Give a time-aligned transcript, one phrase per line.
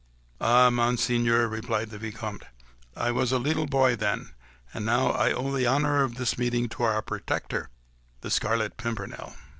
[0.41, 2.45] "Ah, Monseigneur!" replied the Vicomte,
[2.95, 4.31] "I was a leetle boy then...
[4.73, 7.69] and now I owe the honour of this meeting to our protector,
[8.21, 9.35] the Scarlet Pimpernel."